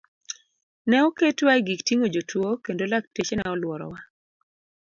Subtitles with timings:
[0.89, 3.99] Ne oketwa e gik ting'o jotuo kendo lakteche ne oluorowa.